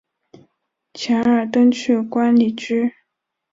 [0.95, 2.91] 钱尔登去官里居。